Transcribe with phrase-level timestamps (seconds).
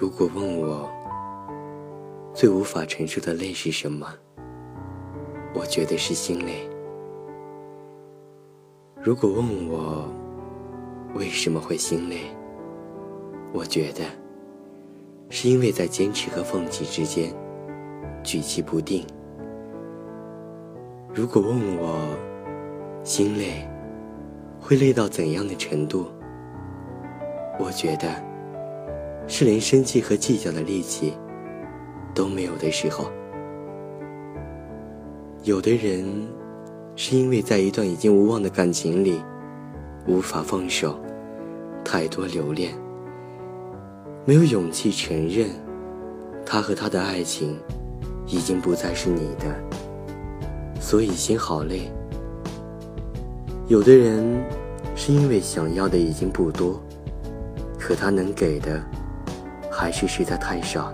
[0.00, 0.88] 如果问我
[2.32, 4.08] 最无法承受的累是什么，
[5.54, 6.66] 我觉得是心累。
[9.02, 10.08] 如果问我
[11.14, 12.34] 为什么会心累，
[13.52, 14.00] 我觉得
[15.28, 17.30] 是因为在坚持和放弃之间
[18.24, 19.06] 举棋不定。
[21.12, 22.08] 如果问我
[23.04, 23.68] 心累
[24.58, 26.06] 会累到怎样的程度，
[27.58, 28.29] 我觉得。
[29.32, 31.14] 是连生气和计较的力气
[32.12, 33.08] 都没有的时候。
[35.44, 36.04] 有的人
[36.96, 39.22] 是因为在一段已经无望的感情里
[40.08, 40.98] 无法放手，
[41.84, 42.74] 太多留恋，
[44.26, 45.48] 没有勇气承认
[46.44, 47.56] 他和他的爱情
[48.26, 49.54] 已经不再是你的，
[50.80, 51.88] 所以心好累。
[53.68, 54.44] 有的人
[54.96, 56.82] 是因为想要的已经不多，
[57.78, 58.84] 可他能给的。
[59.80, 60.92] 还是实在太傻。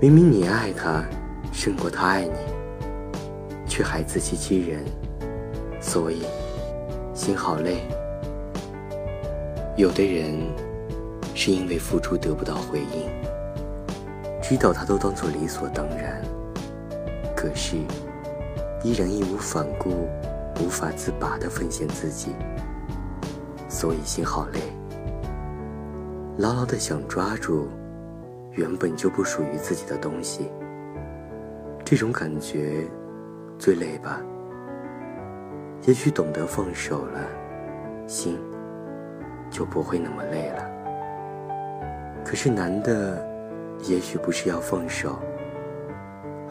[0.00, 1.04] 明明你爱他
[1.52, 2.30] 胜过他爱你，
[3.66, 4.84] 却还自欺欺人，
[5.80, 6.22] 所以
[7.12, 7.80] 心好累。
[9.76, 10.32] 有的人
[11.34, 13.10] 是因为付出得不到回应，
[14.40, 16.22] 知道他都当做理所当然，
[17.34, 17.76] 可是
[18.84, 20.06] 依然义无反顾、
[20.60, 22.28] 无法自拔的奉献自己，
[23.68, 24.60] 所以心好累。
[26.38, 27.66] 牢牢的想抓住
[28.52, 30.50] 原本就不属于自己的东西，
[31.82, 32.84] 这种感觉
[33.58, 34.20] 最累吧？
[35.86, 37.20] 也许懂得放手了，
[38.06, 38.38] 心
[39.50, 40.62] 就不会那么累了。
[42.22, 43.26] 可是难的，
[43.84, 45.18] 也许不是要放手，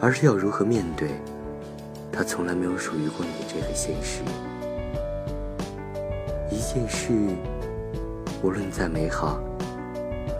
[0.00, 1.10] 而是要如何面对
[2.10, 4.22] 他从来没有属于过你这个现实。
[6.50, 7.12] 一件事，
[8.42, 9.40] 无论再美好。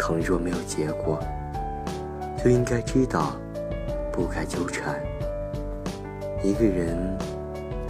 [0.07, 1.19] 倘若没有结果，
[2.39, 3.37] 就应该知道
[4.13, 5.05] 不该纠缠。
[6.45, 6.97] 一个人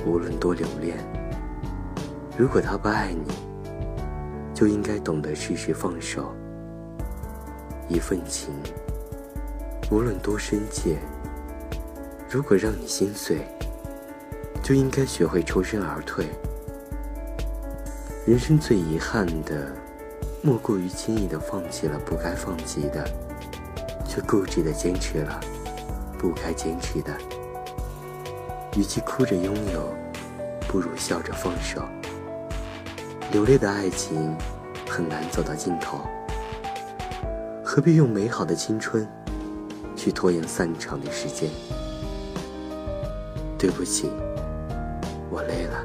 [0.07, 0.97] 无论多留恋，
[2.35, 3.31] 如果他不爱你，
[4.55, 6.35] 就应该懂得适时放手。
[7.87, 8.55] 一份情
[9.91, 10.97] 无论多深切，
[12.31, 13.47] 如果让你心碎，
[14.63, 16.25] 就应该学会抽身而退。
[18.27, 19.71] 人生最遗憾的。
[20.43, 23.05] 莫过于轻易的放弃了不该放弃的，
[24.07, 25.41] 却固执的坚持了
[26.19, 27.13] 不该坚持的。
[28.77, 29.93] 与其哭着拥有，
[30.69, 31.83] 不如笑着放手。
[33.33, 34.37] 流泪的爱情
[34.89, 35.99] 很难走到尽头，
[37.65, 39.09] 何必用美好的青春
[39.97, 41.51] 去拖延散场的时间？
[43.59, 44.11] 对不起，
[45.29, 45.85] 我累了，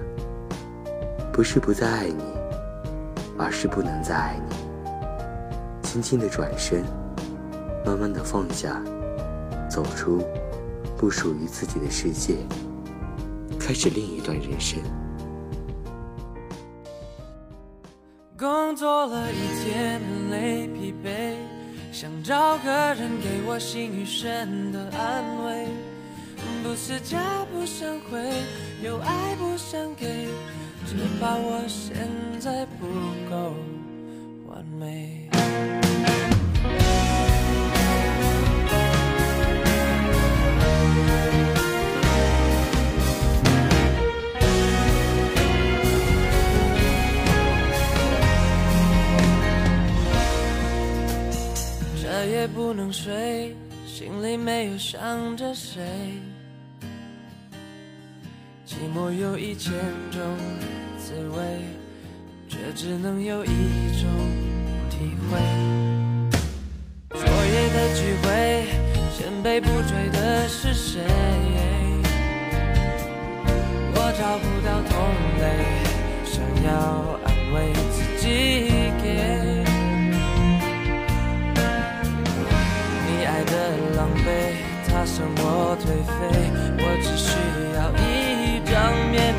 [1.34, 2.41] 不是不再爱你。
[3.42, 4.56] 而是不能再爱你。
[5.82, 6.84] 轻轻的转身，
[7.84, 8.82] 慢慢的放下，
[9.70, 10.24] 走出
[10.96, 12.36] 不属于自己的世界，
[13.60, 14.80] 开始另一段人生。
[18.38, 21.36] 工作了一天，累疲惫，
[21.92, 25.68] 想找个人给我心与神的安慰，
[26.64, 27.20] 不思嫁
[27.52, 28.20] 不想回，
[28.82, 30.30] 有爱不想给。
[30.92, 31.96] 只怕我现
[32.38, 32.86] 在不
[33.30, 33.56] 够
[34.46, 35.30] 完美。
[52.04, 53.56] 这夜不能睡，
[53.88, 55.82] 心里没有想着谁。
[58.68, 59.74] 寂寞有一千
[60.12, 60.22] 种
[61.04, 61.42] 滋味，
[62.48, 63.50] 却只能有一
[64.00, 64.08] 种
[64.88, 65.40] 体会。
[67.10, 68.28] 昨夜的聚会，
[69.18, 71.02] 千杯不醉的是谁？
[73.96, 74.94] 我找不到同
[75.42, 75.44] 类，
[76.24, 76.70] 想要
[77.26, 78.24] 安慰自己。
[79.02, 79.06] 给
[83.08, 83.52] 你爱的
[83.98, 84.30] 狼狈，
[84.88, 86.20] 他生我颓废，
[86.78, 87.28] 我只需
[87.76, 88.32] 要一。
[88.64, 88.80] 张
[89.12, 89.36] 面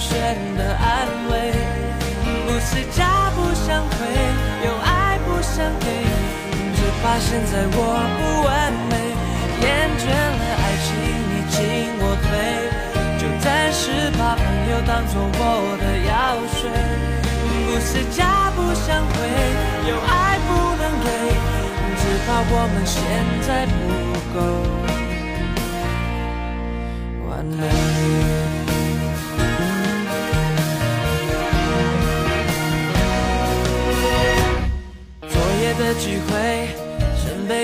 [0.00, 1.52] 选的安慰。
[2.48, 4.00] 不是家不想回，
[4.64, 5.86] 有爱不想给，
[6.74, 7.78] 只怕现在我
[8.16, 8.48] 不完
[8.88, 8.96] 美。
[9.60, 9.68] 厌
[10.00, 10.88] 倦了爱情，
[11.28, 11.58] 你进
[12.00, 12.28] 我退，
[13.20, 14.42] 就暂时把朋
[14.72, 15.84] 友当作我的。
[16.08, 16.60] 药水，
[17.68, 19.14] 不是家不想回，
[19.86, 20.48] 有爱不
[20.80, 21.06] 能给，
[22.00, 22.96] 只怕我们现
[23.46, 23.48] 在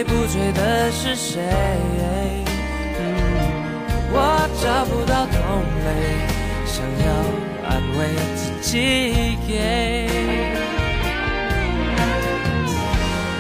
[0.04, 1.42] 不醉的是谁？
[4.18, 5.36] 我找不到同
[5.84, 5.88] 类，
[6.64, 7.08] 想要
[7.68, 8.00] 安慰
[8.34, 8.72] 自己
[9.46, 9.50] 给。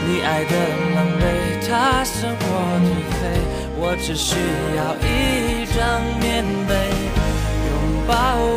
[0.06, 0.52] 你爱的
[0.94, 1.22] 狼狈，
[1.66, 2.44] 他生活
[2.78, 2.86] 颓
[3.16, 3.22] 废，
[3.78, 4.36] 我只需
[4.76, 5.78] 要一张
[6.20, 6.72] 棉被，
[7.66, 7.72] 拥
[8.06, 8.54] 抱我，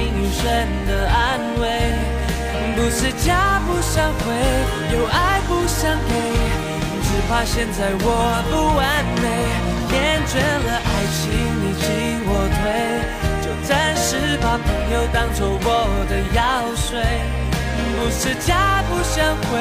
[0.00, 1.68] 给我心与神的安慰，
[2.74, 4.32] 不是假不想回，
[4.96, 6.14] 有爱不想给，
[7.04, 8.06] 只怕现在我
[8.50, 8.80] 不完
[9.20, 9.24] 美。
[9.92, 11.28] 厌倦了爱情，
[11.60, 11.86] 你进
[12.24, 12.62] 我退，
[13.42, 15.68] 就暂时把朋友当做我
[16.08, 16.40] 的药
[16.76, 16.88] 水。
[17.96, 19.60] 不是假不想回，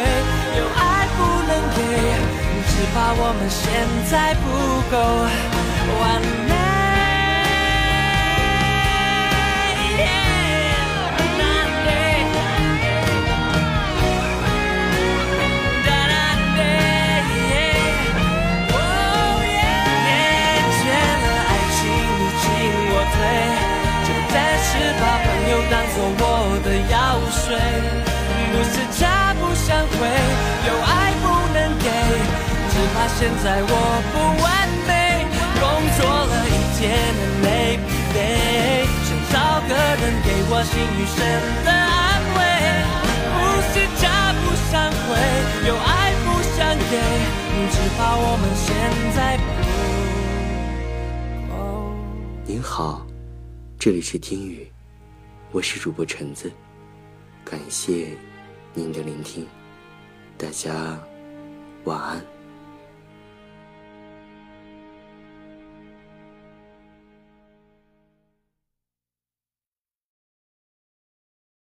[0.58, 1.78] 有爱不能给，
[2.70, 3.60] 只怕我们现
[4.10, 4.46] 在不
[4.90, 4.96] 够
[6.00, 6.59] 完美。
[33.18, 33.74] 现在我
[34.12, 34.48] 不完
[34.88, 34.90] 美。
[35.60, 35.64] 工
[35.98, 36.80] 作了一天
[37.44, 38.18] 累疲惫，
[39.04, 39.36] 想找
[39.68, 41.18] 个人给我心与神
[41.66, 42.40] 的安慰。
[43.36, 44.04] 不是假
[44.40, 44.72] 不想
[45.04, 45.10] 回，
[45.68, 45.90] 有爱
[46.24, 46.58] 不想
[46.90, 46.94] 给，
[47.70, 48.68] 只怕我们现
[49.16, 49.50] 在不。
[52.46, 53.06] 您好，
[53.78, 54.72] 这里是听雨，
[55.52, 56.50] 我是主播橙子。
[57.44, 58.08] 感谢
[58.74, 59.46] 您的聆听，
[60.38, 60.72] 大家
[61.84, 62.39] 晚安。